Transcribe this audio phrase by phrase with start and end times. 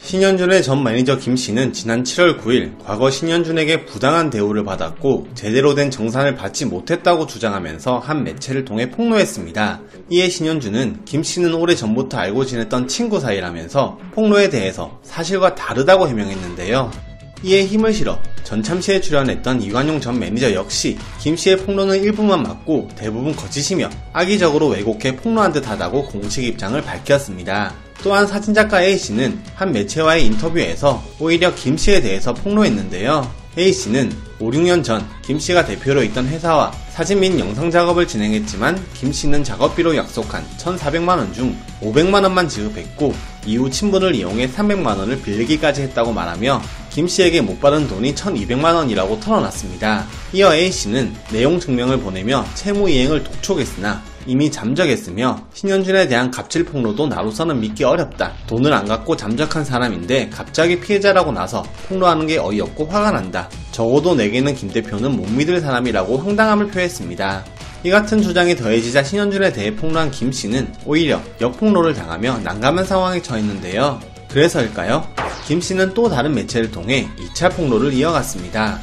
[0.00, 5.90] 신현준의 전 매니저 김 씨는 지난 7월 9일 과거 신현준에게 부당한 대우를 받았고 제대로 된
[5.90, 9.80] 정산을 받지 못했다고 주장하면서 한 매체를 통해 폭로했습니다.
[10.10, 16.90] 이에 신현준은 김 씨는 오래 전부터 알고 지냈던 친구 사이라면서 폭로에 대해서 사실과 다르다고 해명했는데요.
[17.42, 23.36] 이에 힘을 실어 전참시에 출연했던 이관용 전 매니저 역시 김 씨의 폭로는 일부만 맞고 대부분
[23.36, 27.74] 거짓이며 악의적으로 왜곡해 폭로한 듯하다고 공식 입장을 밝혔습니다.
[28.02, 33.38] 또한 사진작가 A씨는 한 매체와의 인터뷰에서 오히려 김씨에 대해서 폭로했는데요.
[33.58, 39.96] A씨는 5, 6년 전 김씨가 대표로 있던 회사와 사진 및 영상 작업을 진행했지만 김씨는 작업비로
[39.96, 43.14] 약속한 1,400만원 중 500만원만 지급했고
[43.46, 50.06] 이후 친분을 이용해 300만원을 빌리기까지 했다고 말하며 김씨에게 못 받은 돈이 1,200만원이라고 털어놨습니다.
[50.34, 57.60] 이어 A씨는 내용 증명을 보내며 채무 이행을 독촉했으나 이미 잠적했으며 신현준에 대한 갑질 폭로도 나로서는
[57.60, 58.34] 믿기 어렵다.
[58.46, 63.48] 돈을 안 갖고 잠적한 사람인데 갑자기 피해자라고 나서 폭로하는 게 어이없고 화가 난다.
[63.72, 67.42] 적어도 내게는 김 대표는 못 믿을 사람이라고 황당함을 표했습니다.
[67.84, 73.98] 이 같은 주장이 더해지자 신현준에 대해 폭로한 김 씨는 오히려 역폭로를 당하며 난감한 상황에 처했는데요.
[74.28, 75.08] 그래서일까요?
[75.46, 78.78] 김 씨는 또 다른 매체를 통해 2차 폭로를 이어갔습니다.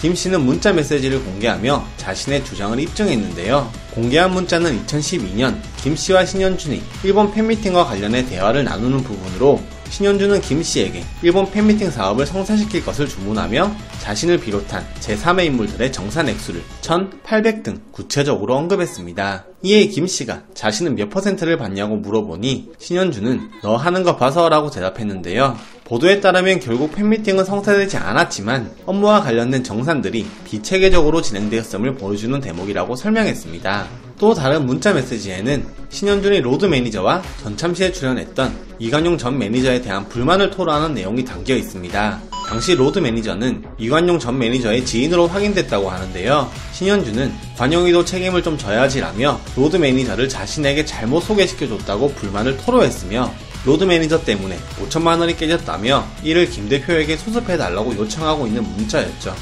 [0.00, 3.87] 김 씨는 문자 메시지를 공개하며 자신의 주장을 입증했는데요.
[3.98, 9.60] 공개한 문자는 2012년 김 씨와 신현준이 일본 팬미팅과 관련해 대화를 나누는 부분으로
[9.90, 16.62] 신현준은 김 씨에게 일본 팬미팅 사업을 성사시킬 것을 주문하며 자신을 비롯한 제3의 인물들의 정산 액수를
[16.82, 19.46] 1,800등 구체적으로 언급했습니다.
[19.62, 25.56] 이에 김 씨가 자신은 몇 퍼센트를 받냐고 물어보니 신현준은 너 하는 거 봐서 라고 대답했는데요.
[25.84, 34.07] 보도에 따르면 결국 팬미팅은 성사되지 않았지만 업무와 관련된 정산들이 비체계적으로 진행되었음을 보여주는 대목이라고 설명했습니다.
[34.18, 40.92] 또 다른 문자 메시지에는 신현준이 로드 매니저와 전참시에 출연했던 이관용 전 매니저에 대한 불만을 토로하는
[40.94, 42.20] 내용이 담겨 있습니다.
[42.48, 46.50] 당시 로드 매니저는 이관용 전 매니저의 지인으로 확인됐다고 하는데요.
[46.72, 53.32] 신현준은 관용이도 책임을 좀 져야지라며 로드 매니저를 자신에게 잘못 소개시켜줬다고 불만을 토로했으며
[53.64, 59.34] 로드 매니저 때문에 5천만 원이 깨졌다며 이를 김 대표에게 수습해달라고 요청하고 있는 문자였죠.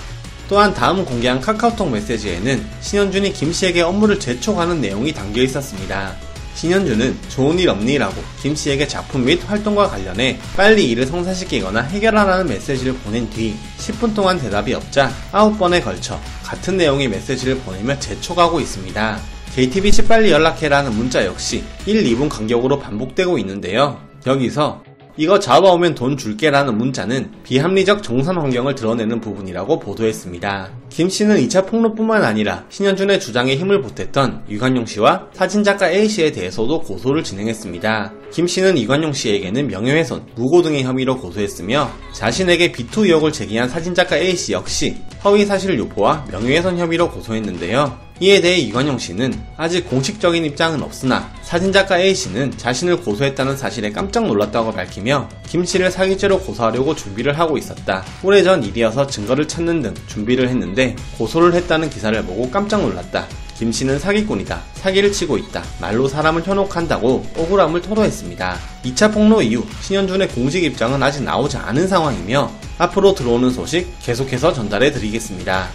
[0.49, 6.15] 또한 다음 공개한 카카오톡 메시지에는 신현준이 김 씨에게 업무를 재촉하는 내용이 담겨 있었습니다.
[6.55, 12.95] 신현준은 좋은 일 없니라고 김 씨에게 작품 및 활동과 관련해 빨리 일을 성사시키거나 해결하라는 메시지를
[12.95, 19.21] 보낸 뒤 10분 동안 대답이 없자 9번에 걸쳐 같은 내용의 메시지를 보내며 재촉하고 있습니다.
[19.55, 24.01] JTBC 빨리 연락해라는 문자 역시 1, 2분 간격으로 반복되고 있는데요.
[24.27, 24.83] 여기서
[25.19, 30.71] 이거 잡아오면 돈 줄게라는 문자는 비합리적 정산 환경을 드러내는 부분이라고 보도했습니다.
[30.91, 36.81] 김 씨는 2차 폭로뿐만 아니라 신현준의 주장에 힘을 보탰던 유관용 씨와 사진작가 A 씨에 대해서도
[36.83, 38.13] 고소를 진행했습니다.
[38.31, 44.37] 김 씨는 이관용 씨에게는 명예훼손, 무고 등의 혐의로 고소했으며 자신에게 비투 의혹을 제기한 사진작가 A
[44.37, 48.07] 씨 역시 허위 사실 유포와 명예훼손 혐의로 고소했는데요.
[48.21, 54.73] 이에 대해 이관용 씨는 아직 공식적인 입장은 없으나 사진작가 A씨는 자신을 고소했다는 사실에 깜짝 놀랐다고
[54.73, 58.05] 밝히며 김 씨를 사기죄로 고소하려고 준비를 하고 있었다.
[58.25, 63.29] 오래전 일이어서 증거를 찾는 등 준비를 했는데 고소를 했다는 기사를 보고 깜짝 놀랐다.
[63.57, 64.61] 김 씨는 사기꾼이다.
[64.75, 65.63] 사기를 치고 있다.
[65.81, 68.59] 말로 사람을 현혹한다고 억울함을 토로했습니다.
[68.85, 74.91] 2차 폭로 이후 신현준의 공식 입장은 아직 나오지 않은 상황이며 앞으로 들어오는 소식 계속해서 전달해
[74.91, 75.69] 드리겠습니다.